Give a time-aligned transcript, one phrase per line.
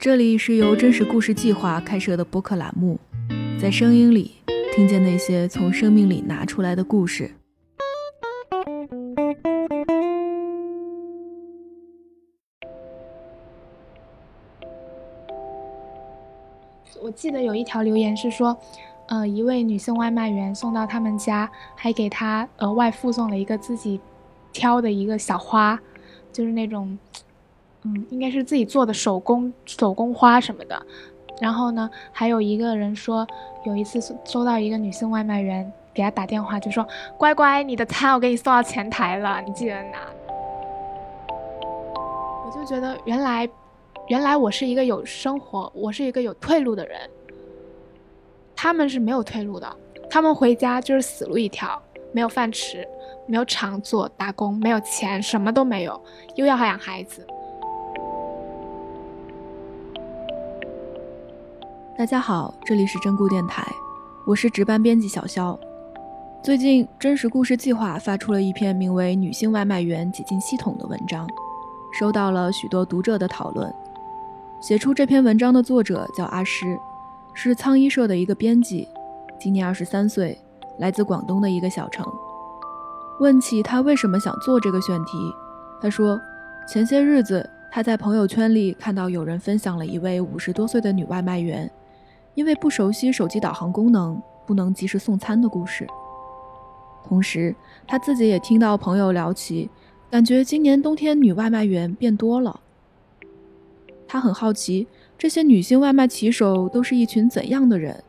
[0.00, 2.98] 这里是由真实故事计划开设的播客栏目，
[3.60, 4.36] 在声音里
[4.74, 7.30] 听见那些从生命里拿出来的故事。
[17.02, 18.58] 我记得有一条留言是说，
[19.08, 24.00] 呃，一位女性外卖员送到他们家，还给他额外附送了一个自己
[24.50, 25.78] 挑的一个小花，
[26.32, 26.98] 就是那种。
[27.84, 30.80] 嗯，应该是自己做的手工手工花什么的。
[31.40, 33.26] 然后呢，还有一个人说，
[33.64, 36.86] 有一次收到一个女性外卖员给他打电话，就说
[37.16, 39.98] ：“乖乖，你的餐我给你送到前台了，你记得拿。”
[42.44, 43.48] 我就觉得，原来，
[44.08, 46.98] 原来我是一个有生活，我是一个有退路的人。
[48.54, 49.66] 他们是没有退路的，
[50.10, 51.80] 他们回家就是死路一条，
[52.12, 52.86] 没有饭吃，
[53.26, 55.98] 没有厂做打工，没有钱，什么都没有，
[56.34, 57.26] 又要养孩子。
[62.00, 63.62] 大家好，这里是真故电台，
[64.24, 65.60] 我是值班编辑小肖。
[66.42, 71.28] 最近真实故事计划发出了一篇名为《女性外卖员挤进系统》的文章，
[71.92, 73.70] 收到了许多读者的讨论。
[74.62, 76.80] 写出这篇文章的作者叫阿诗，
[77.34, 78.88] 是苍衣社的一个编辑，
[79.38, 80.40] 今年二十三岁，
[80.78, 82.02] 来自广东的一个小城。
[83.20, 85.30] 问起他为什么想做这个选题，
[85.82, 86.18] 他说，
[86.66, 91.70] 前些日子他在朋友圈里看到有人分享了一位五十多岁的女外卖员。
[92.34, 95.86] 因为不熟悉手机导航功能，不能及时送餐的故事。
[97.06, 97.54] 同时，
[97.86, 99.68] 他自己也听到朋友聊起，
[100.10, 102.60] 感觉今年冬天女外卖员变多了。
[104.06, 108.02] 他很好奇，这些女性外卖骑手都是一群怎样的人？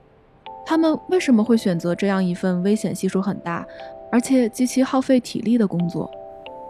[0.65, 3.65] 他们为什么会选择这样一份危险系数很大，
[4.11, 6.09] 而且极其耗费体力的工作？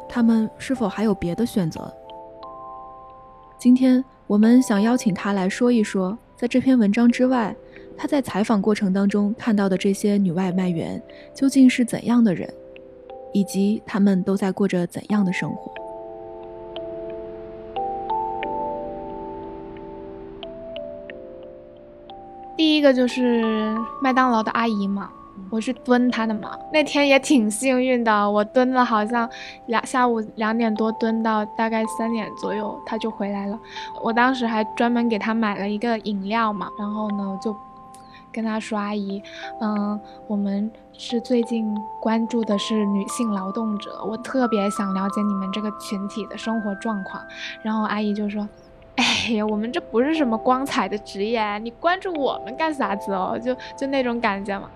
[0.08, 1.92] 他们是否还有别的选择？
[3.58, 6.18] 今天我们想邀请他来说一说。
[6.42, 7.56] 在这篇文章之外，
[7.96, 11.00] 他在采访过程当中看到的这些女外卖员
[11.36, 12.52] 究竟是怎样的人，
[13.32, 15.72] 以及他们都在过着怎样的生活？
[22.58, 25.12] 第一个就是麦当劳的阿姨嘛。
[25.50, 29.30] 我是蹲他的嘛，那天也挺幸运的，我蹲了好像
[29.66, 33.60] 两下午两点多蹲到大概三点左右，他就回来了。
[34.02, 37.56] 我当时还专门给他买了一个饮料嘛，然后呢就
[38.32, 39.22] 跟他说：“阿姨，
[39.60, 47.22] 嗯，我们是最近关注的是女性劳动者，我特别想了解你们这个群体的生活状况。”
[47.62, 48.48] 然后阿姨就说
[48.96, 53.38] ：“哎呀，我们这不是什么光彩的职业，你关注我们干啥子哦？
[53.38, 54.70] 就就那种感觉嘛。”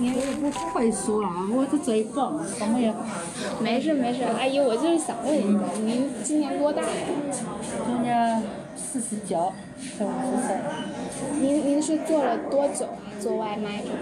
[0.00, 2.94] 我也不不会说了，我的嘴笨，怎么也。
[3.60, 6.88] 没事没事，阿姨，我就是想问一下，您今年多大呀？
[7.84, 8.42] 今年
[8.76, 9.52] 四十九，
[9.96, 10.56] 快五十岁。
[11.40, 13.10] 您您是做了多久啊？
[13.18, 13.96] 做外卖这个？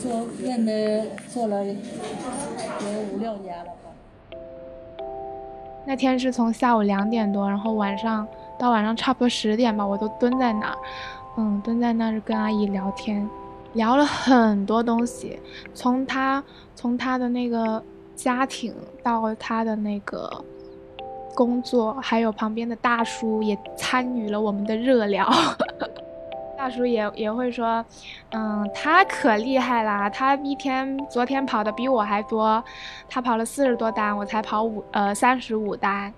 [0.00, 1.72] 做认的做了有
[3.12, 4.36] 五六年了吧。
[5.84, 10.76] 那天是从下午两点多，然后晚上到晚上差不多十点吧，我都蹲在那儿，
[11.38, 13.28] 嗯，蹲在那儿跟阿姨聊天。
[13.74, 15.38] 聊了很多东西，
[15.74, 16.42] 从他
[16.74, 17.82] 从他的那个
[18.16, 20.30] 家庭到他的那个
[21.34, 25.28] 工作，还有旁边的大叔也参与了我们的热聊。
[26.56, 27.84] 大叔也也会说，
[28.30, 32.62] 嗯，他可厉害啦，他一天昨天跑的比我还多，
[33.08, 36.14] 他跑了四十多单，我才跑五呃三十五单。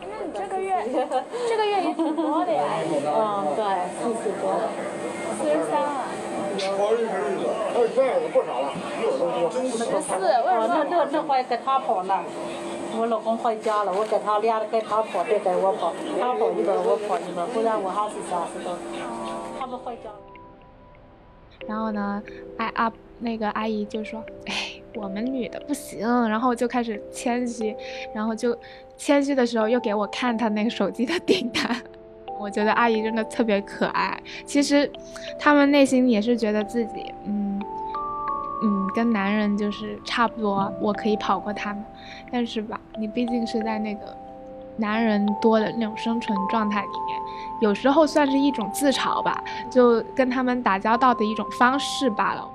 [0.00, 0.84] 那你这个月
[1.48, 2.64] 这个月也挺多的呀？
[2.90, 3.64] 嗯，对，
[4.00, 4.58] 四十多。
[5.36, 5.88] 四十三了。
[6.54, 6.58] 二
[7.88, 8.70] 十二不少了，
[9.50, 12.22] 十四，我那那那会给他跑呢，
[12.96, 18.78] 我老公回家了，我给他俩给他跑，别给我跑，他跑一个，我跑一个，不然我还是三十多。
[19.58, 20.10] 他们回家。
[21.66, 22.22] 然后呢，
[22.58, 27.74] 哎啊，那个阿姨就说：“哎，我们女的不行。”然后就开始谦虚，
[28.14, 28.56] 然后就
[28.96, 31.82] 谦虚的时候又给我看他那个手机的订单。
[32.38, 34.18] 我觉得阿姨真的特别可爱。
[34.44, 34.90] 其实，
[35.38, 37.60] 他们内心也是觉得自己，嗯，
[38.62, 41.84] 嗯，跟男人就是差不多，我可以跑过他们。
[42.30, 44.16] 但是吧，你毕竟是在那个
[44.76, 47.20] 男人多的那种生存状态里面，
[47.60, 52.48] 有时候算是一种自嘲吧，就跟他们打交道的一种方式罢了。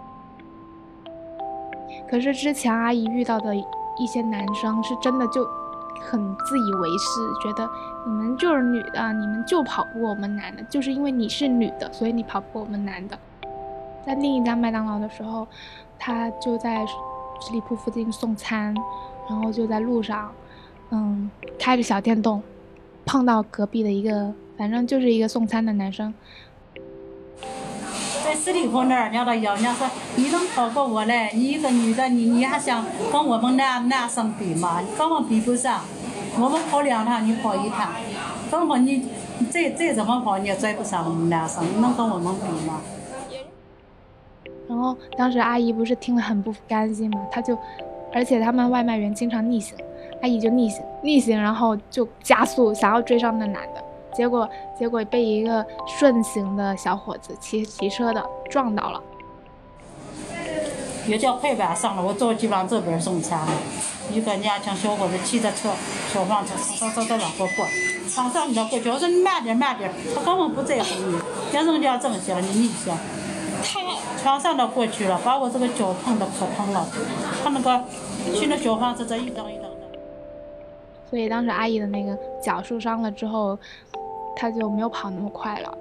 [2.10, 5.48] 可是之前阿姨遇到的一些男生，是真的就。
[6.02, 7.70] 很自以为是，觉得
[8.08, 13.18] 你们就是女的，你们就跑不过我们男的，就是因为你是女的，所以你跑不过我们男的。
[14.06, 15.46] 在另一家麦当劳的时候，
[16.00, 16.86] 他就在
[17.42, 18.74] 十里铺附近送餐，
[19.30, 20.32] 然后就在路上，
[20.90, 21.30] 嗯，
[21.60, 22.42] 开着小电动，
[23.06, 26.14] 碰到隔壁的一个，反正就是一个送餐的男生。
[28.24, 31.32] 在十里坡那儿，人家要，人家说你能跑过我嘞？
[31.34, 34.80] 你一个女的，你你还想跟我们男男生比吗？
[34.82, 35.82] 你根本比不上。
[36.38, 37.92] 我们跑两趟，你跑一趟，
[38.52, 39.08] 根本你
[39.50, 42.82] 再再怎么跑，你也追不上男生，你能跟我们比吗？
[44.68, 47.58] 然后当时阿姨不是听了很不甘心嘛，她就，
[48.14, 49.76] 而且他们外卖员经常逆行，
[50.22, 53.84] 阿姨就逆行逆行，然后就加速想要追上那男的。
[54.14, 54.48] 结果，
[54.78, 59.02] 结果被一个顺行的小伙子骑骑车的撞到了。
[61.08, 63.40] 也叫快板上了，我着急往这边送餐。
[64.12, 65.70] 一个年轻小伙子骑着车，
[66.12, 67.66] 小黄车嗖嗖嗖往过过，
[68.08, 71.20] 上上你过去，我说你慢点慢点，他根本不在乎你，
[71.52, 72.98] 让人家正想你逆想，
[73.64, 73.82] 他
[74.22, 76.88] 全上的过去了，把我这个脚碰的可疼了，
[77.44, 77.84] 他那个
[78.34, 79.70] 骑那小黄车这一蹬一蹬的。
[81.10, 83.58] 所以当时阿姨的那个脚受伤了之后。
[84.36, 85.78] 他就没有跑那么快了，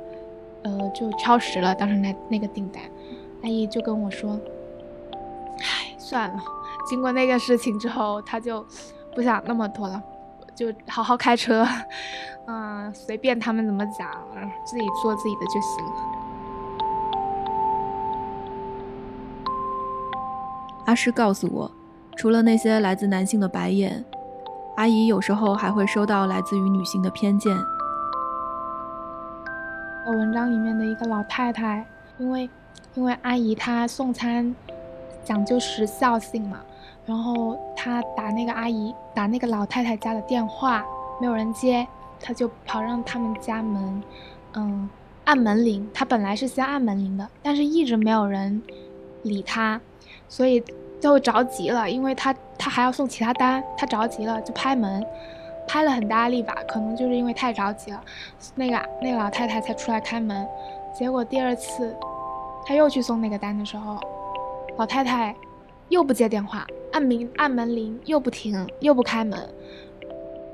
[0.65, 1.73] 呃，就超时了。
[1.73, 2.83] 当时那那个订单，
[3.45, 4.37] 阿姨就跟我说
[5.63, 6.43] ：“唉，算了。”
[6.89, 8.65] 经过那个事情之后，他就
[9.15, 10.03] 不想那么多了，
[10.55, 11.67] 就好好开车，
[12.47, 14.09] 嗯，随便他们怎么讲，
[14.65, 15.93] 自己做自己的就行了。
[20.87, 21.71] 阿诗告诉我，
[22.17, 24.03] 除了那些来自男性的白眼，
[24.79, 27.55] 阿姨有时候还会收到来自于女性的偏见。
[30.07, 31.87] 我文章里面的一个老太太，
[32.17, 32.49] 因为
[32.95, 34.57] 因为阿姨她送餐
[35.23, 36.61] 讲究时效性嘛，
[37.09, 40.85] 然后他打那个阿姨打那个老太太家的电话，
[41.19, 41.89] 没有人接，
[42.21, 44.03] 他就跑让他们家门，
[44.53, 44.87] 嗯，
[45.25, 45.89] 按门铃。
[45.95, 48.63] 他本来是先按门铃的，但是一直没有人
[49.23, 49.81] 理他，
[50.29, 50.63] 所以
[51.01, 55.03] 就着急了，因为他他还要送其他单，他着急了就拍门。
[55.67, 58.03] 拍了很大力吧，可能就是因为太着急了，
[58.55, 60.47] 那个那个老太太才出来开门。
[60.95, 61.95] 结果第二次，
[62.67, 63.99] 他又去送那个单的时候，
[64.79, 65.35] 老太太
[65.89, 69.49] 又不接电话，按门按门铃又不停，又不开门，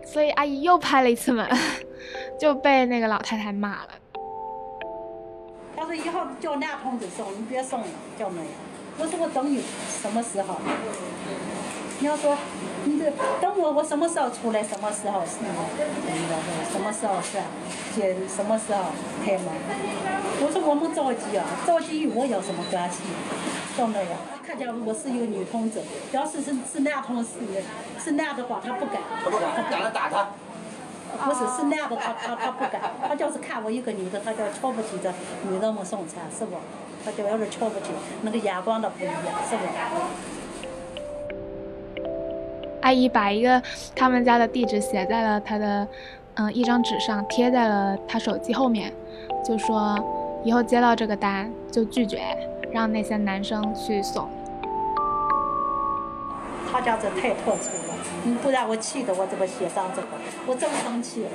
[0.04, 1.48] 所以阿姨又拍了一次门，
[2.38, 3.88] 就被那个老太太骂了。
[5.76, 7.86] 他说以后叫男同志送，你别送了，
[8.18, 8.48] 叫那样。
[8.96, 10.54] 我说我等你什么时候？
[12.00, 12.36] 你要说，
[12.84, 13.10] 你这
[13.40, 15.38] 等我，我什么时候出来，什么时候是，
[16.70, 17.38] 什么时候是，
[17.94, 18.84] 接什么时候
[19.24, 19.46] 开门？
[20.40, 23.02] 我说我们着急啊，着急与我有什么关系？
[23.76, 24.10] 到那样，
[24.46, 25.80] 看见我是一个女同志，
[26.12, 27.30] 要是是是男同事，
[27.98, 29.00] 是男的话，他不敢。
[29.24, 30.28] 他不敢，他敢了打他。
[31.16, 35.12] 不是，是男的，他他他不敢，他就是看我一个女的，他就瞧不起这
[35.48, 36.56] 女的们送餐，是不？
[37.04, 37.86] 他就有点瞧不起，
[38.22, 39.14] 那个眼光都不一样，
[39.48, 39.62] 是不？
[42.82, 43.62] 阿姨把一个
[43.94, 45.86] 他们家的地址写在了他的，
[46.34, 48.92] 嗯，一张纸上，贴在了他手机后面，
[49.44, 49.98] 就说
[50.44, 52.22] 以后接到这个单就拒绝，
[52.74, 54.28] 让那些男生去送。
[56.72, 57.94] 他家这太特殊了，
[58.24, 60.08] 你不然我气得我怎么写上这个，
[60.44, 61.30] 我真生气了。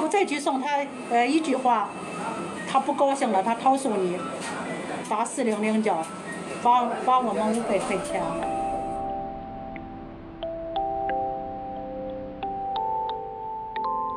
[0.00, 0.68] 我再去送他，
[1.10, 1.88] 呃，一句话，
[2.70, 4.16] 他不高兴了，他投诉你，
[5.10, 5.96] 打四零零九，
[6.62, 8.22] 罚罚我们五百块钱。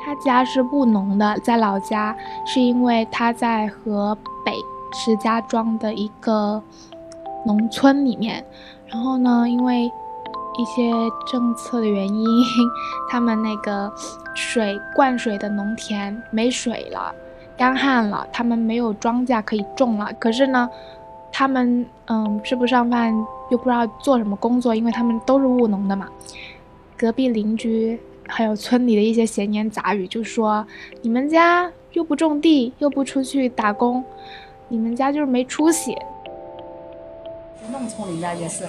[0.06, 4.54] 他家是务农的，在老家是因为他在河北
[4.94, 6.61] 石家庄的一个
[7.45, 8.44] 农村里面，
[8.87, 10.91] 然后呢，因为一些
[11.25, 12.25] 政策的原因，
[13.09, 13.91] 他们那个
[14.33, 17.13] 水灌水的农田没水了，
[17.57, 20.11] 干旱了，他们没有庄稼可以种了。
[20.19, 20.69] 可是呢，
[21.31, 23.13] 他们嗯吃不上饭，
[23.49, 26.07] 又不知道做什么工作，因为他们都是务农的嘛。
[26.97, 27.99] 隔壁邻居。
[28.29, 30.67] 还有村里的一些闲言杂语，就说
[31.01, 34.03] 你们家又不种地，又不出去打工，
[34.69, 35.97] 你们家就是没出息。
[37.71, 38.66] 农村里面也是，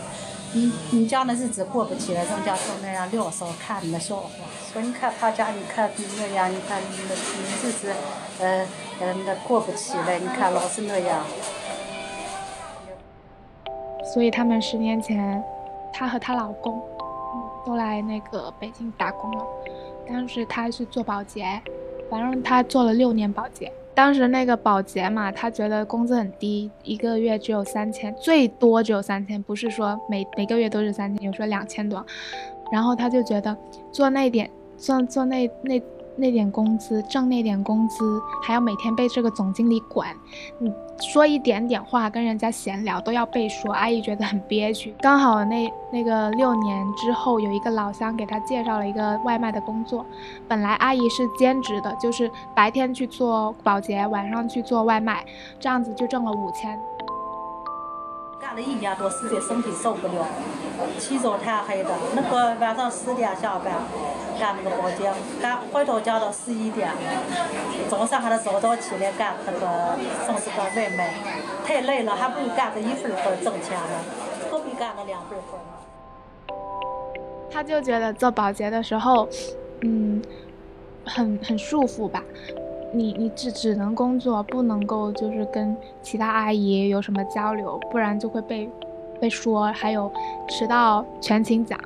[0.52, 4.30] 你你家那日子过不起来，人家就那样撂骚看你的笑话。
[4.72, 7.92] 说你看他家，你看那样，你看你那你日子，
[8.40, 8.66] 呃
[9.00, 11.24] 呃那过不起来，你看老是那样。
[14.12, 15.42] 所以他们十年前，
[15.92, 16.80] 她和她老公。
[17.66, 19.44] 都来那个北京打工了，
[20.08, 21.60] 当时她是做保洁，
[22.08, 23.70] 反正她做了六年保洁。
[23.98, 32.06] 当时那个保洁嘛，他觉得工资很低，一个月只有三千，最多只有三千，不是说每每个月都是三千，有时候两千多。
[32.70, 33.56] 然后他就觉得
[33.90, 35.82] 做那点，做做那那
[36.18, 40.08] 那点工资，挣那点工资，还要每天被这个总经理管，
[40.58, 40.70] 你
[41.00, 44.94] 说一点点话跟人家闲聊都要被说，阿姨觉得很憋屈。
[45.00, 50.04] 刚好那那个六年之后，有一个老乡给她介绍了一个外卖的工作，
[50.48, 55.24] 本来阿姨是兼职的，就是白天去做保洁，晚上去做外卖，
[55.60, 56.78] 这样子就挣了五千。
[58.40, 60.26] 干了一年多，实在身体受不了，
[60.98, 63.74] 起早贪黑的，那个晚上十点下班，
[64.38, 66.88] 干那个保洁，干回到家到十一点，
[67.90, 71.14] 早上还得早早起来干那个送这个外卖，
[71.64, 73.98] 太累了，还不如干个一份活挣钱呢，
[74.50, 76.54] 何必干那两份活呢？
[77.50, 79.28] 他就觉得做保洁的时候，
[79.80, 80.22] 嗯，
[81.04, 82.22] 很很束缚吧。
[82.90, 88.68] 你你只只能工作，不能够就是跟其他阿姨有什么交流，不然就会被
[89.20, 89.70] 被说。
[89.72, 90.10] 还有
[90.48, 91.78] 迟到全勤奖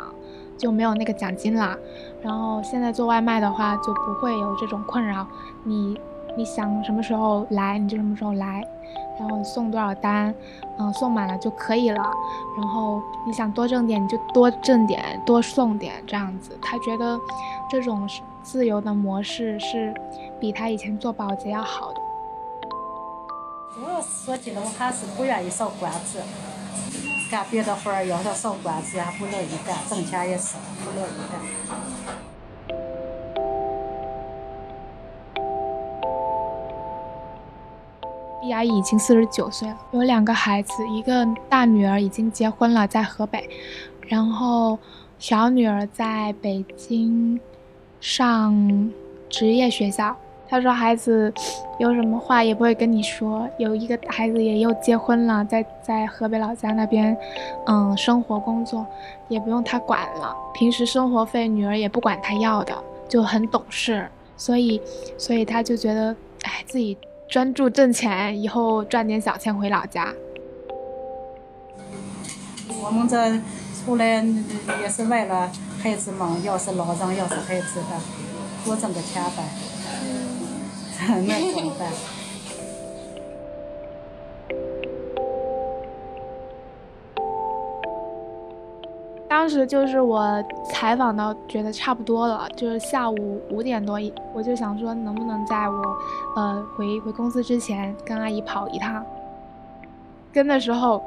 [0.57, 1.77] 就没有那个奖金啦。
[2.23, 5.27] 然后现在做外卖的话就不会有这种困扰，
[5.65, 5.99] 你
[6.37, 8.63] 你想什么时候来你就什么时候来，
[9.19, 10.33] 然后送多少单，
[10.79, 12.01] 嗯，送满了就可以了。
[12.57, 16.57] 然后你想多挣点你就多挣点，多送点这样子。
[16.63, 17.19] 他觉得
[17.69, 18.09] 这种
[18.41, 19.93] 自由的模式是。
[20.43, 22.01] 比他以前做保洁要好的。
[23.73, 26.21] 主要说起来，我还是不愿意受管子。
[27.31, 31.41] 干别的活儿要是受管子，还不乐意干，挣钱也少，不乐意干。
[38.41, 43.49] 毕阿姨已经四十九岁了，有两个孩子，一个大女儿已经结婚了，在河北，
[44.09, 44.77] 然后
[45.21, 47.41] 小女儿在北京
[48.01, 48.91] 上
[49.31, 50.17] 职业学校。
[50.53, 51.33] 他说：“孩子
[51.79, 53.49] 有什么话也不会跟你说。
[53.57, 57.17] 有一个孩子也又结婚了，在在河北老家那边，
[57.67, 58.87] 嗯，生活工作
[59.29, 60.37] 也不用他管了。
[60.53, 62.75] 平时生活费女儿也不管他要的，
[63.09, 64.07] 就很懂事。
[64.37, 64.79] 所以，
[65.17, 70.13] 所以他就觉得，哎，自己专注挣钱，以后赚点小钱回老家。
[72.85, 73.41] 我们这
[73.83, 74.23] 出来
[74.83, 75.51] 也是为了
[75.83, 77.87] 孩子们，要是老人，要是孩子的，
[78.67, 79.43] 多挣个钱呗。”
[81.27, 81.91] 那怎么办？
[89.29, 93.99] 当时就是我采访到觉得差不多了，就是下午五点多，
[94.33, 95.97] 我就想说能不能在我
[96.37, 99.05] 呃回回公司之前跟阿姨跑一趟。
[100.33, 101.03] 跟的时候。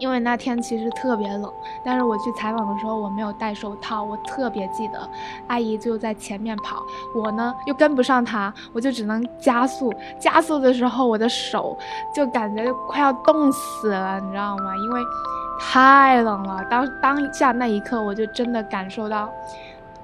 [0.00, 1.52] 因为那天其实特别冷，
[1.84, 5.08] 但是我去采访的时候我没有戴手套，我特别记得，
[5.46, 6.82] 阿姨就在前面跑，
[7.14, 9.92] 我呢又跟不上她，我就只能加速。
[10.18, 11.78] 加速的时候我的手
[12.14, 14.74] 就感觉快要冻死了，你知道吗？
[14.74, 15.00] 因为
[15.60, 16.64] 太冷了。
[16.70, 19.30] 当当下那一刻，我就真的感受到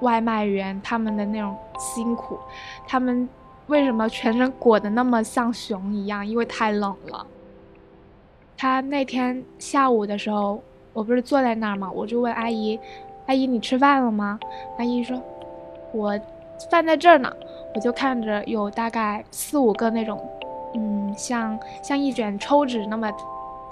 [0.01, 2.37] 外卖员他们的那种辛苦，
[2.87, 3.27] 他们
[3.65, 6.25] 为什么全身裹得那么像熊一样？
[6.25, 7.25] 因为太冷了。
[8.57, 10.61] 他那天下午的时候，
[10.93, 11.91] 我不是坐在那儿吗？
[11.93, 12.79] 我就问阿姨
[13.27, 14.39] ：“阿姨，你吃饭了吗？”
[14.79, 15.21] 阿姨说
[15.93, 16.19] ：“我
[16.71, 17.31] 饭在这儿呢。”
[17.75, 20.19] 我就看着有大概四五个那种，
[20.73, 23.11] 嗯，像像一卷抽纸那么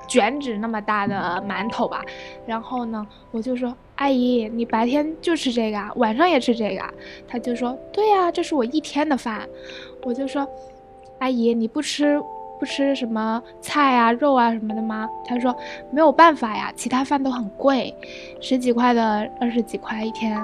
[0.08, 2.04] 卷纸那么大的馒头吧。
[2.46, 6.84] 然后呢，我就说：“阿姨，你白天就吃这个，晚上也吃这个？”
[7.27, 9.50] 他就说：“对呀，这是我一天的饭。”
[10.06, 10.48] 我就说
[11.18, 12.22] ：“阿姨，你不吃？”
[12.60, 15.10] 不吃什么菜啊、肉啊什么的吗？
[15.26, 15.56] 他说
[15.92, 17.94] 没有办法呀，其他饭都很贵，
[18.40, 20.40] 十几块的、二十几块一天，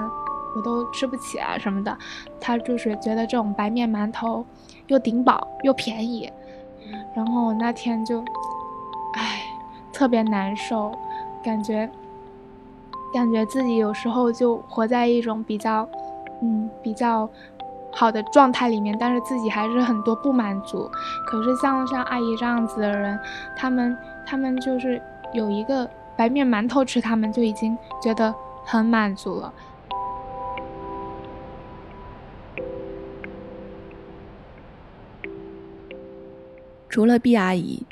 [0.54, 1.96] 我都吃不起啊什么的。
[2.38, 4.44] 他就是觉得这种白面馒头
[4.88, 6.30] 又顶饱又便宜，
[7.14, 8.20] 然后那天就，
[9.14, 9.40] 唉，
[9.92, 10.92] 特别难受，
[11.42, 11.88] 感觉
[13.12, 15.88] 感觉自己有时候就活在一种比较，
[16.42, 17.28] 嗯，比较。
[17.94, 20.90] 好的状态里面，但是自己还是很多不满足。
[21.26, 23.18] 可是像像阿姨这样子的人，
[23.56, 23.96] 他们
[24.26, 25.00] 他们就是
[25.32, 28.34] 有一个白面馒头吃，他们就已经觉得
[28.64, 29.52] 很满足了。
[36.88, 37.82] 除了毕阿姨，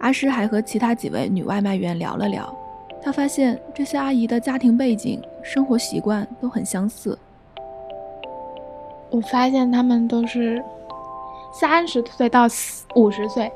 [0.00, 2.52] 阿诗还和其他几位女外卖员聊了聊，
[3.00, 7.16] 他发现这些阿姨的家庭背景、生活习惯都很相似。
[9.10, 10.62] 我发现他们都是
[11.52, 12.46] 三十岁到
[12.94, 13.50] 五十岁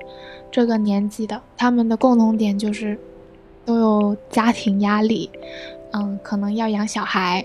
[0.50, 2.98] 这个年纪的，他们的共同点就是
[3.64, 5.30] 都有家庭压力，
[5.92, 7.44] 嗯，可能要养小孩，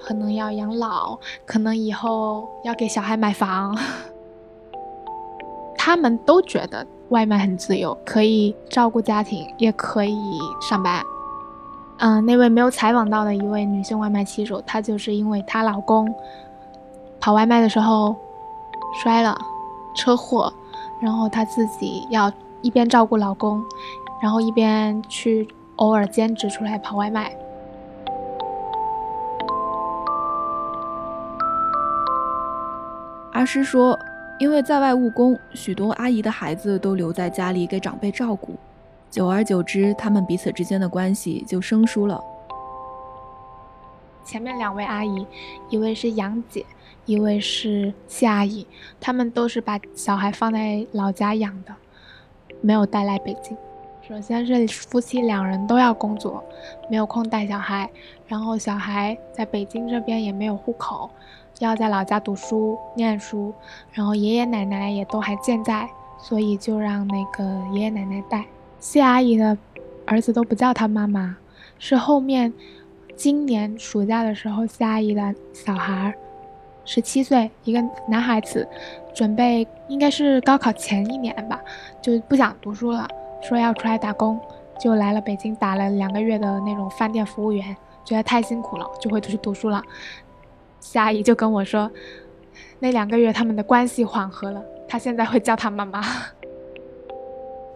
[0.00, 3.76] 可能要养老，可能以后要给小孩买房。
[5.76, 10.16] 他们都觉得外卖很自由，可以照顾家庭，也可以
[10.60, 11.02] 上班。
[11.98, 16.14] 嗯，那位没有采访到的一位女性外卖骑手，她就是因为她老公。
[17.28, 18.16] 跑外卖的时候
[18.94, 19.36] 摔了，
[19.94, 20.50] 车祸，
[20.98, 22.32] 然后她自己要
[22.62, 23.62] 一边照顾老公，
[24.22, 27.30] 然后一边去偶尔兼职出来跑外卖。
[33.34, 33.98] 阿诗说，
[34.40, 38.54] 因为在外务工，许多阿姨的孩子都留在家里给长辈照顾，
[39.10, 42.18] 久而久之，他们彼此之间的关系就生疏了。
[44.24, 45.26] 前面两位阿姨，
[45.68, 46.64] 一位是杨姐，
[47.08, 48.66] 一位是谢阿姨，
[49.00, 51.74] 他们都是把小孩放在老家养的，
[52.60, 53.56] 没有带来北京。
[54.06, 56.44] 首先是夫妻两人都要工作，
[56.90, 57.88] 没有空带小孩，
[58.26, 61.08] 然后小孩在北京这边也没有户口。
[61.60, 63.54] 要在老家读书念书，
[63.90, 65.88] 然后爷爷奶奶也都还健在，
[66.18, 68.44] 所以就让那个爷爷奶奶带。
[68.78, 69.56] 谢阿姨的
[70.04, 71.38] 儿子都不叫她妈妈，
[71.78, 72.52] 是后面
[73.16, 76.14] 今年暑假的时候，谢阿姨的小孩
[76.90, 78.66] 十七岁，一个男孩子，
[79.14, 81.60] 准备应该是高考前一年吧，
[82.00, 83.06] 就不想读书了，
[83.42, 84.40] 说要出来打工，
[84.80, 87.76] 就来了北京打了两个月的那种饭店服务员，
[88.06, 89.82] 觉得太辛苦了，就回去读书了。
[90.80, 91.90] 夏阿姨就跟我说，
[92.78, 96.02] 那两个月他们的关系缓和了，他现在会叫他妈妈。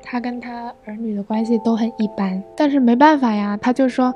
[0.02, 4.14] 他跟他儿女的关系都很一般，但是没办法呀，他就说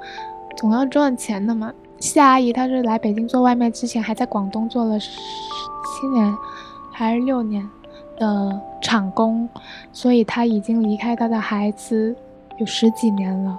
[0.57, 1.71] 总要赚钱的嘛。
[1.99, 6.37] 夏阿姨她是来北京做外卖之前，还在广东做了七年
[6.93, 7.69] 还是六年
[8.19, 9.49] 的厂工，
[9.93, 12.15] 所以她已经离开她的孩子
[12.59, 13.59] 有十几年了，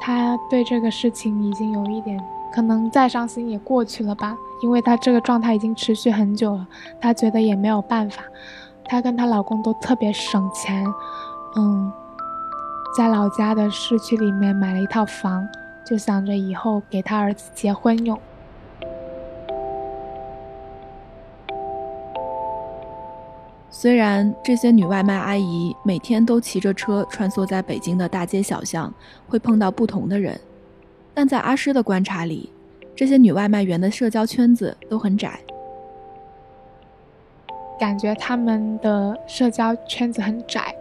[0.00, 2.22] 她对这个事情已经有一点。
[2.52, 6.64] 可能再伤心也过去了吧，因为她这个状态已经持续很久了，
[7.00, 8.22] 她觉得也没有办法。
[8.84, 10.86] 她跟她老公都特别省钱，
[11.56, 11.92] 嗯，
[12.96, 15.44] 在老家的市区里面买了一套房，
[15.84, 18.18] 就想着以后给他儿子结婚用。
[23.70, 28.92] 虽然这些女外卖阿姨每天都骑着车穿梭在北京的大街小巷，
[29.28, 30.40] 会碰到不同的人。
[31.12, 32.50] 但在阿诗的观察里，
[32.96, 35.38] 这些女外卖员的社交圈子都很窄，
[37.78, 40.74] 感觉他们的社交圈子很窄，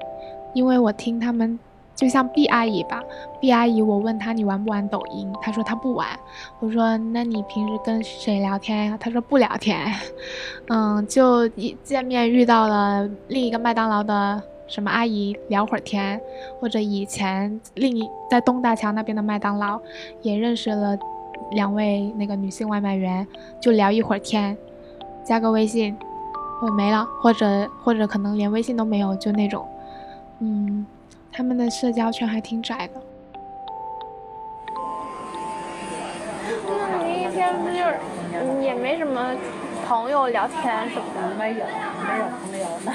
[0.54, 1.60] 因为我听他们，
[2.04, 3.02] 就像 B 阿姨吧
[3.40, 6.06] ，B 阿姨，我问她你玩不玩抖音，她说她不玩，
[6.60, 8.98] 我说那你平时跟谁聊天呀？
[9.00, 9.80] 她说不聊天，
[10.68, 14.44] 嗯，就一见面遇到了另一个麦当劳的。
[14.66, 16.20] 什么阿姨聊会儿天，
[16.60, 19.80] 或者以前另一在东大桥那边的麦当劳，
[20.22, 20.98] 也认识了
[21.52, 23.26] 两位那个女性外卖员，
[23.60, 24.58] 就聊一会儿天，
[25.24, 25.96] 加个微信，
[26.62, 29.68] 我没了，或者或者可能连微信都没有，就那种，
[30.40, 30.86] 嗯，
[31.34, 33.02] 他们的社交圈还挺窄的。
[36.66, 38.00] 那你一天不就是
[38.64, 39.36] 也没什么？
[39.86, 41.66] 朋友聊天什么的没有，
[42.08, 42.90] 没有朋友呢。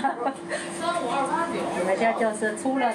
[0.80, 2.90] 我们家就是除了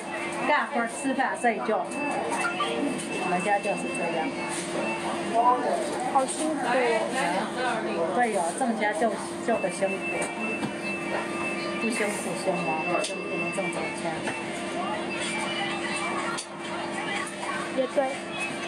[0.47, 4.25] 干活、吃饭、睡觉，我们家就是这样。
[6.12, 6.65] 好辛苦。
[8.15, 9.12] 对呀，挣钱就
[9.45, 9.93] 就得辛苦，
[11.79, 12.82] 不辛苦行吗？
[12.89, 14.10] 不辛苦能挣着钱。
[17.77, 18.09] 也对。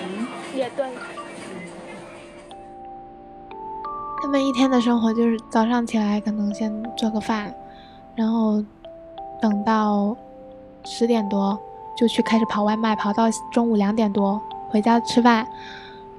[0.03, 0.27] 嗯。
[0.55, 0.85] 也对。
[4.21, 7.53] 他们一天的生活就是早上起来可能先做个饭，
[8.15, 8.63] 然后
[9.41, 10.15] 等到
[10.83, 11.59] 十点多
[11.95, 15.45] 就去开始跑外卖，跑到中午两点多回家吃饭，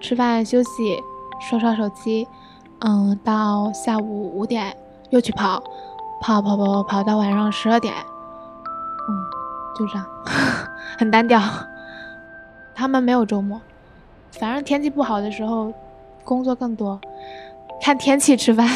[0.01, 1.03] 吃饭休息
[1.41, 2.29] 刷刷手机，
[2.81, 4.77] 嗯，到下午五点
[5.11, 5.61] 又去跑，
[6.21, 9.11] 跑跑跑跑跑到晚上十二点，嗯，
[9.75, 10.07] 就这样，
[10.99, 11.41] 很单调。
[12.77, 13.59] 他们没有周末，
[14.33, 15.73] 反正天气不好的时候
[16.23, 17.01] 工作更多。
[17.81, 18.69] 看天气吃饭，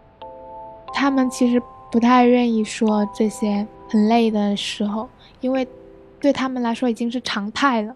[0.94, 1.62] 他们其实
[1.92, 5.06] 不太愿意说这些很累的时候，
[5.42, 5.68] 因为
[6.18, 7.94] 对他们来说已经是常态了。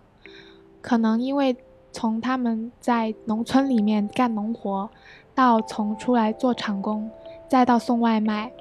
[0.82, 1.56] 可能因为
[1.92, 4.90] 从他们在农村里面干农活，
[5.34, 7.10] 到从出来做厂工，
[7.48, 8.52] 再到送外卖，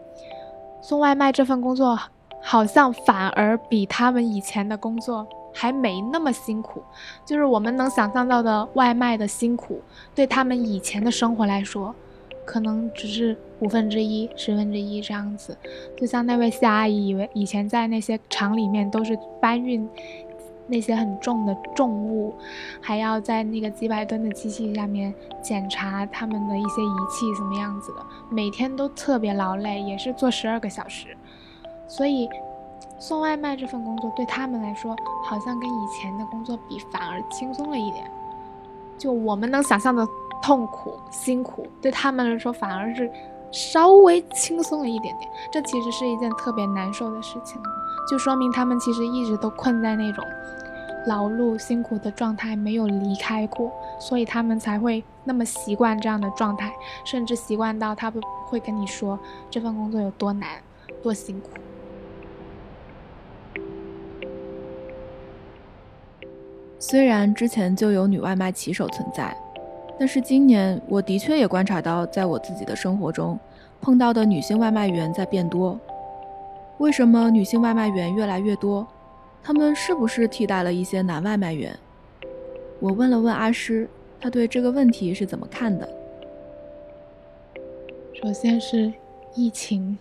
[0.82, 2.00] 送外卖这份工作
[2.42, 5.28] 好像反而比他们以前的工作。
[5.54, 6.82] 还没那么辛苦，
[7.26, 9.82] 就是我们能想象到的外卖的辛苦，
[10.16, 11.94] 对他们以前的生活来说，
[12.46, 15.58] 可能只是五分之一、十分之一这样子。
[15.98, 19.88] 就像那位夏阿姨，以为以前在那些厂里面都是搬运
[20.68, 22.34] 那些很重的重物，
[22.80, 31.08] 还要在那个几百吨的机器下面检查他们的一些仪器什么样子的，每天都特别劳累，也是做十二个小时，
[31.88, 32.30] 所以。
[33.02, 38.06] 送外卖这份工作对他们来说，好像跟以前的工作比反而轻松了一点。
[38.96, 40.08] 就我们能想象的
[40.40, 43.12] 痛苦、辛苦，对他们来说反而是
[43.52, 45.28] 稍微轻松了一点点。
[45.52, 47.60] 这其实是一件特别难受的事情，
[48.08, 50.24] 就说明他们其实一直都困在那种
[51.08, 56.72] 劳碌辛苦的状态，没有离开过，所以他们才会那么习惯这样的状态，
[57.04, 59.18] 甚至习惯到他们会跟你说
[59.50, 60.62] 这份工作有多难、
[61.02, 61.50] 多辛苦。
[66.84, 69.38] 虽然之前就有女外卖骑手存在，
[70.00, 73.40] 但是今年我的确也观察到，在我自己的生活中
[73.80, 75.80] 碰到的女性外卖员在变多。
[76.80, 78.86] 为什么女性外卖员越来越多？
[79.44, 81.78] 他们是不是替代了一些男外卖员？
[82.80, 83.88] 我问了问阿诗，
[84.20, 85.88] 他对这个问题是怎么看的？
[88.24, 88.92] 首先是
[89.36, 89.96] 疫情，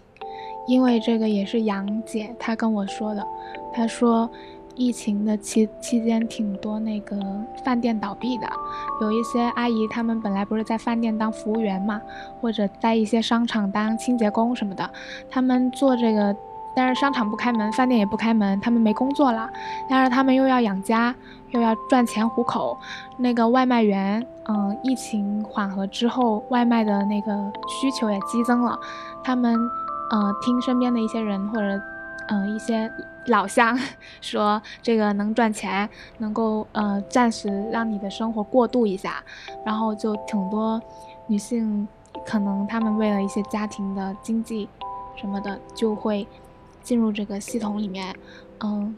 [0.66, 3.22] 因为这个也是杨姐她跟我说的，
[3.70, 4.30] 她说。
[4.80, 7.14] 疫情的期期间，挺多那个
[7.62, 8.46] 饭店倒闭的，
[9.02, 12.00] 有一些阿姨，她们本来不是在饭店当服务员嘛，
[12.40, 14.90] 或者在一些商场当清洁工什么的，
[15.28, 16.34] 他们做这个，
[16.74, 19.50] 但是商场不开门，饭店也不开门，他们没工作了，
[19.86, 21.14] 但是他们又要养家，
[21.50, 22.74] 又要赚钱糊口，
[23.18, 28.78] 那个外卖员，嗯，疫情缓和之后，外卖的那个需求也激增了，
[29.22, 29.54] 他们，
[30.10, 31.78] 呃，听身边的一些人或者。
[32.32, 32.88] 嗯，一些
[33.26, 33.76] 老乡
[34.22, 35.88] 说这个能赚钱，
[36.18, 39.22] 能够呃暂时让你的生活过渡一下，
[39.66, 40.80] 然后就挺多
[41.26, 41.88] 女性，
[42.24, 44.68] 可能她们为了一些家庭的经济
[45.16, 46.24] 什么的，就会
[46.84, 48.14] 进入这个系统里面，
[48.60, 48.96] 嗯，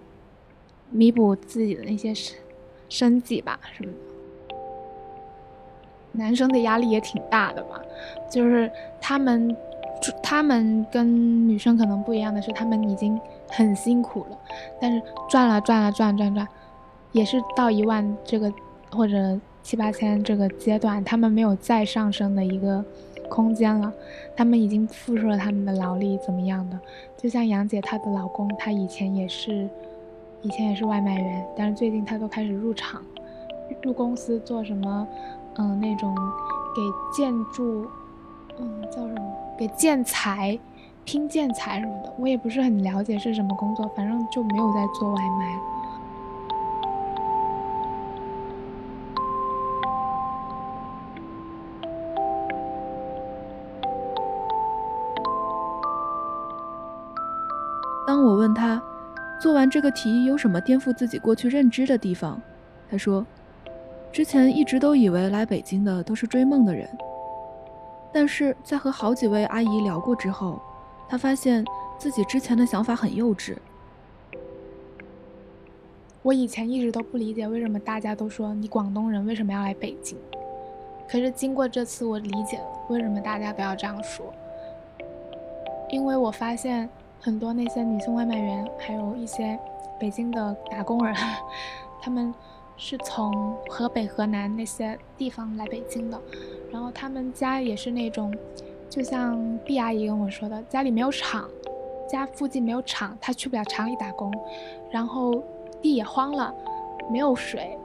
[0.91, 2.37] 弥补自己的那些生
[2.91, 3.99] 生计吧什么的。
[6.13, 7.81] 男生的压力也挺大的吧，
[8.31, 9.57] 就是他们。
[10.23, 14.39] 他们跟女生可能不一样的是，他们已经很辛苦了，
[14.81, 16.49] 但是赚了赚了赚赚赚，
[17.13, 18.53] 也是到一万这个
[18.91, 22.85] 或者七八千这个阶段，他们没有再上升的一个
[23.29, 23.93] 空间了。
[24.37, 26.79] 他们已经付出了他们的劳力，怎么样的？
[27.17, 29.69] 就像杨姐她的老公，他以前也是，
[30.41, 33.01] 以前也是外卖员，但是最近他都开始入场，
[33.83, 35.07] 入公司做什么？
[35.59, 36.15] 嗯，那种
[36.75, 36.83] 给
[37.15, 37.87] 建筑。
[38.59, 39.32] 嗯，叫什么？
[39.63, 40.59] 给建材、
[41.05, 45.57] 拼建材什么的，我也不是很了解是什么工作，反正就没有在做外卖。
[58.05, 58.83] 当我问他
[59.41, 62.41] 做完这个题有什么颠覆自己过去认知的地方，
[62.91, 63.25] 他说
[64.11, 66.89] ：“之前一直都以为来北京的都是追梦的人。”
[68.13, 70.61] 但是在和好几位阿姨聊过之后，
[71.09, 71.65] 她发现
[71.99, 73.57] 自己之前的想法很幼稚。
[76.23, 80.17] 我以前一直都不理解为什么大家都说你广东人为什么要来北京，
[81.09, 84.33] 可是经过这次我理解了为什么大家都要这样说。
[85.91, 86.89] 因为我发现
[87.21, 89.59] 很多那些女性外卖员，还有一些
[89.99, 91.15] 北京的打工人，
[92.03, 92.35] 他们。
[92.77, 96.21] 是从河北、河南那些地方来北京的，
[96.71, 98.35] 然后他们家也是那种，
[98.89, 101.49] 就像毕阿姨跟我说的，家里没有厂，
[102.09, 104.33] 家附近没有厂，他去不了厂里打工，
[104.91, 105.43] 然后
[105.81, 106.53] 地也荒了，
[107.11, 107.79] 没有水，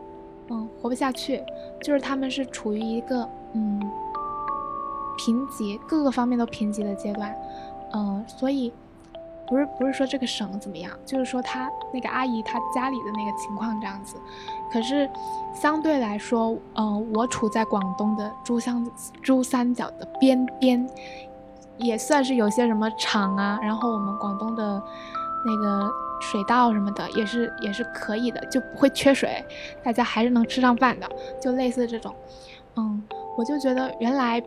[0.49, 1.43] 嗯，活不下去，
[1.81, 3.79] 就是他们是处于一个嗯
[5.17, 7.35] 贫瘠，各个方面都贫瘠的阶段，
[7.93, 8.73] 嗯，所以。
[9.47, 14.17] 不是不是说这个省怎么样，就是说他那个阿姨她家里的那个情况这样子。
[14.69, 15.09] 可是
[15.53, 18.85] 相对来说，嗯，我处在广东的珠江
[19.23, 20.85] 珠三角的边边，
[21.77, 23.57] 也算是有些什么厂啊。
[23.61, 24.83] 然后我们广东的
[25.45, 29.41] 那个水稻什么的也是也是可以的，就不会缺水，
[29.81, 31.09] 大家还是能吃上饭的。
[31.41, 32.13] 就类似这种，
[32.75, 33.01] 嗯，
[33.37, 34.43] 我就觉得原来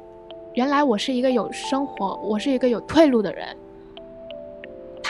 [0.53, 3.57] 原来我是一个有生活，我是一个有退路的人。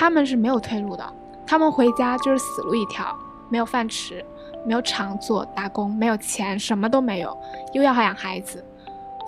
[0.01, 1.13] 他们是没有退路的，
[1.47, 3.15] 他们回家就是死路一条，
[3.51, 4.25] 没有饭吃，
[4.65, 7.37] 没有厂做，打工没有钱，什么都没有，
[7.75, 8.65] 又要养孩子，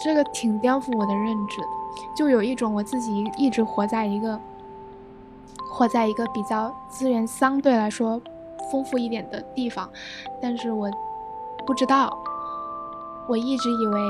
[0.02, 1.60] 这个挺颠覆我的认知，
[2.16, 4.40] 就有一种我自己一直活在一个，
[5.70, 8.18] 活在一个比较资源相对来说
[8.70, 9.86] 丰富一点的地方，
[10.40, 10.90] 但是我
[11.66, 12.16] 不知道，
[13.28, 14.00] 我一直以为。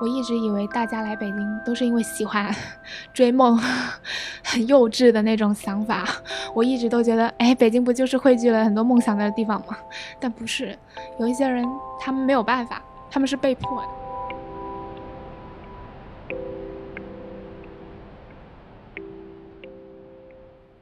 [0.00, 2.54] 我一直以为大家来北京都是因为喜欢
[3.14, 3.56] 追梦，
[4.44, 6.04] 很幼稚的那种想法。
[6.52, 9.76] 我一直都觉得，哎，北京不就是汇聚了很多梦想的地方吗？
[10.20, 10.76] 但不是，
[11.18, 11.64] 有一些人
[12.00, 13.88] 他们没有办法，他们是被迫的。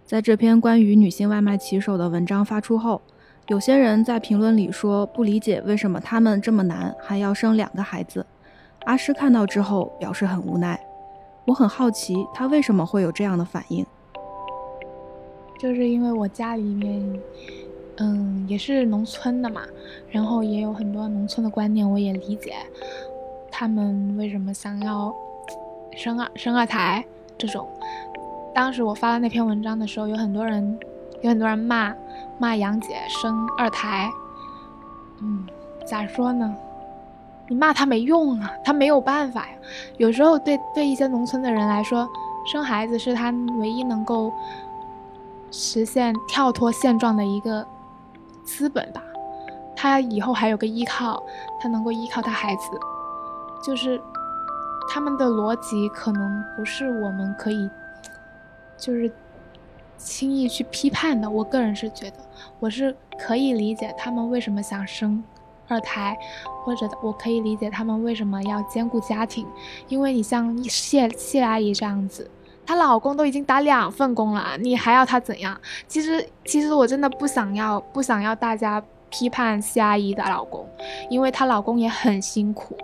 [0.05, 3.01] 在这篇关于女性外卖骑手的文章发出后，
[3.48, 8.27] 有些人在评论里说不理解为什么他们这么难还要生两个孩子。
[8.85, 10.79] 阿诗看到之后表示很无奈，
[11.45, 13.87] 我很好奇他为什么会有这样的反应。
[15.59, 17.21] 就是因为我家里面，
[17.99, 19.62] 嗯，也是农村的嘛，
[20.11, 22.55] 然后也有很多农村的观念，我也理解
[23.51, 25.14] 他们为什么想要
[25.97, 27.05] 生二生二胎
[27.38, 27.68] 这种。
[28.53, 30.79] 当时我发了那篇文章的时候，有很多人
[31.21, 31.95] 有很多人骂
[32.38, 34.11] 骂杨姐生二胎，
[35.21, 35.47] 嗯，
[35.87, 36.53] 咋说呢？
[37.53, 39.55] 你骂他没用啊，他没有办法呀。
[39.99, 42.09] 有时候对对一些农村的人来说，
[42.47, 44.33] 生孩子是他唯一能够
[45.51, 47.67] 实现跳脱现状的一个
[48.43, 49.03] 资本吧。
[49.77, 51.23] 他以后还有个依靠，
[51.61, 52.62] 他能够依靠他孩子。
[53.62, 54.01] 就是
[54.88, 57.69] 他们的逻辑可能不是我们可以，
[58.79, 59.12] 就是
[59.99, 61.29] 轻易去批判的。
[61.29, 62.17] 我个人是觉得，
[62.61, 65.23] 我是可以理解他们为什么想生。
[65.73, 66.17] 二胎，
[66.65, 69.47] 或者我可以理解他们为什么要兼顾家庭，
[69.89, 72.31] 因为你像谢谢阿姨这样子，
[72.67, 75.59] 她老公都已经打两份工了，你还要她怎样？
[75.89, 80.69] 其实，其实我真的不想要，不想要大家批判谢阿姨的老公，
[81.09, 82.77] 因为她老公也很辛苦，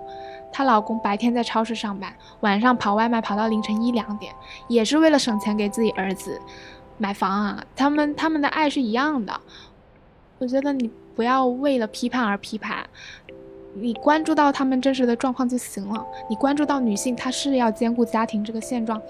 [0.50, 4.34] 她老公白天在超市上班，晚上跑外卖跑到凌晨一两点，
[4.66, 6.40] 也是为了省钱给自己儿子
[6.96, 7.62] 买房啊。
[7.76, 9.40] 他们他们的爱是一样的，
[10.38, 10.90] 我觉得你。
[11.18, 12.88] 不要为了批判而批判，
[13.74, 16.06] 你关注到他们真实的状况就行了。
[16.30, 19.02] 你关注到女性她是要兼顾家庭这个现状，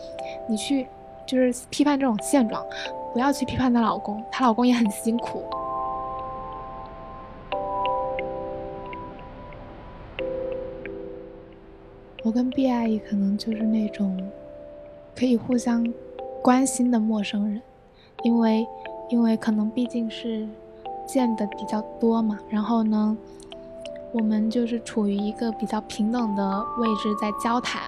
[0.49, 0.87] 你去
[1.27, 2.65] 就是批判这种现状，
[3.13, 5.45] 不要去批判她老公，她老公也很辛苦。
[12.25, 14.19] 我跟 B 阿姨可能就是那种
[15.15, 15.87] 可以互相
[16.41, 17.61] 关心的陌生人，
[18.23, 18.67] 因为
[19.11, 20.49] 因为可能毕竟是。
[21.09, 23.17] 见的比较多嘛，然后呢，
[24.13, 27.83] 我们就是处于一个比较平等的位置在交谈。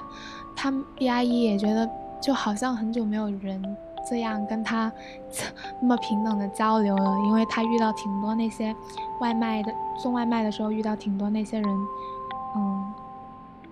[0.56, 1.88] 他 B 阿姨也觉得
[2.20, 3.76] 就好像很久没有人
[4.08, 4.90] 这样跟他
[5.80, 8.74] 那么平等的交流了，因为他遇到挺多那些
[9.20, 11.68] 外卖的送外卖的时候遇到挺多那些人，
[12.56, 12.94] 嗯，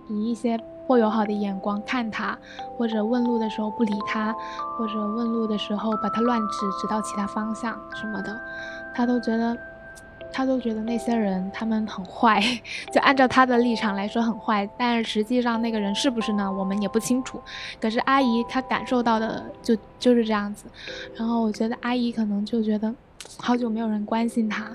[0.08, 0.60] 以一些。
[0.88, 2.36] 或友好的眼光看他，
[2.78, 4.34] 或者问路的时候不理他，
[4.78, 8.40] 或者问路的时候把他乱指，指到其他方向什么的，
[8.94, 9.54] 他都觉得，
[10.32, 12.40] 他都觉得那些人他们很坏，
[12.90, 16.50] 就按照他的立场来说很坏，但是实际上那个人是不是呢？
[16.50, 17.38] 我们也不清楚。
[17.78, 20.64] 可是阿姨她感受到的就就是这样子，
[21.14, 22.94] 然后我觉得阿姨可能就觉得
[23.36, 24.70] 好久没有人关心她，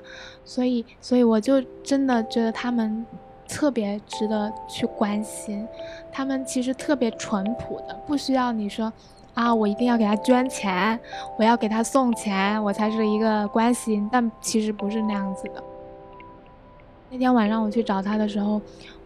[0.45, 3.03] 所以所以我就真的觉得他们。
[3.47, 5.67] 特别值得去关心，
[6.11, 8.91] 他们其实特别淳朴的，不需要你说，
[9.33, 10.99] 啊，我一定要给他捐钱，
[11.37, 14.09] 我要给他送钱，我才是一个关心。
[14.11, 15.63] 但其实不是那样子的。
[17.09, 18.59] 那天晚上我去找他的时候，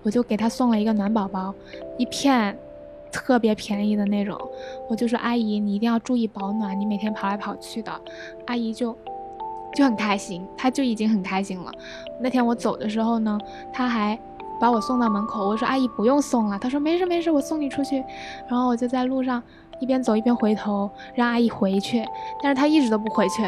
[0.03, 1.53] 我就给他送了一个暖宝宝，
[1.97, 2.57] 一片，
[3.11, 4.39] 特别便宜的那种。
[4.89, 7.91] 我就说阿姨，你一定要注意保暖，你每天跑来跑去的。
[8.45, 8.97] 阿姨就。
[9.75, 11.71] 就很开心，他就已经很开心了。
[12.19, 13.37] 那天我走的时候呢，
[13.71, 14.17] 他还
[14.59, 15.47] 把我送到门口。
[15.47, 18.03] 我说：“阿姨不用送了。”他说：“没事没事，我送你出去。”
[18.49, 19.41] 然后我就在路上
[19.79, 22.03] 一边走一边回头让阿姨回去，
[22.41, 23.43] 但是他一直都不回去，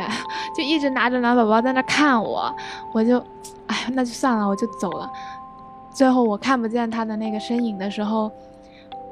[0.56, 2.54] 就一直拿着暖宝宝在那看我。
[2.94, 3.18] 我就，
[3.66, 5.10] 哎，那就算了，我就走了。
[5.92, 8.32] 最后我看不见他的那个身影的时候，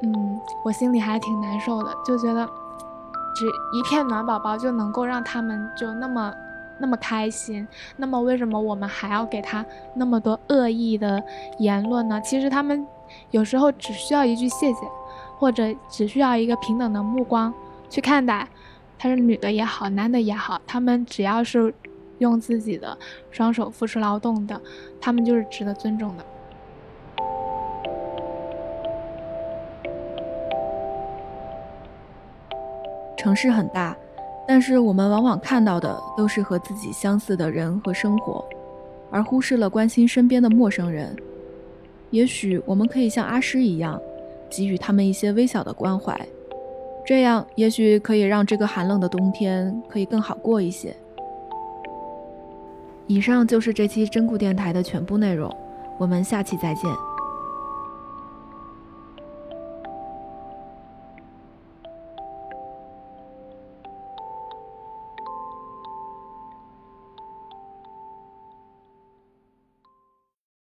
[0.02, 2.46] 嗯，我心里还挺难受的，就觉得
[3.34, 3.44] 只
[3.76, 6.32] 一片暖宝宝就能够让他们就那么。
[6.80, 9.64] 那么开心，那么为什么我们还要给他
[9.94, 11.22] 那么多恶意的
[11.58, 12.20] 言论呢？
[12.20, 12.86] 其实他们
[13.30, 14.78] 有时候只需要一句谢谢，
[15.38, 17.52] 或者只需要一个平等的目光
[17.90, 18.46] 去看待，
[18.98, 21.74] 他是女的也好，男的也好，他们只要是
[22.18, 22.96] 用自己的
[23.30, 24.60] 双手付出劳动的，
[25.00, 26.24] 他们就是值得尊重的。
[33.16, 33.96] 城市很大。
[34.48, 38.42] 但是我们往往看到的都是和自己相似的人和生活，
[39.10, 41.14] 而忽视了关心身边的陌生人。
[42.10, 44.00] 也许我们可以像阿诗一样，
[44.48, 46.18] 给予他们一些微小的关怀，
[47.04, 50.96] 这样也许可以让这个寒冷的冬天可以更好过一些。
[53.06, 55.54] 以上就是这期真故电台的全部内容，
[55.98, 57.07] 我们下期再见。